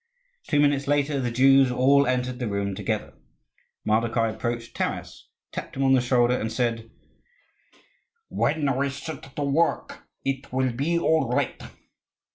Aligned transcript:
Two 0.47 0.59
minutes 0.59 0.87
later 0.87 1.19
the 1.19 1.29
Jews 1.29 1.69
all 1.69 2.07
entered 2.07 2.39
the 2.39 2.47
room 2.47 2.73
together. 2.73 3.13
Mardokhai 3.85 4.33
approached 4.33 4.75
Taras, 4.75 5.27
tapped 5.51 5.75
him 5.77 5.83
on 5.83 5.93
the 5.93 6.01
shoulder, 6.01 6.35
and 6.35 6.51
said, 6.51 6.89
"When 8.27 8.75
we 8.75 8.89
set 8.89 9.35
to 9.35 9.43
work 9.43 10.07
it 10.25 10.51
will 10.51 10.71
be 10.73 10.97
all 10.97 11.29
right." 11.29 11.61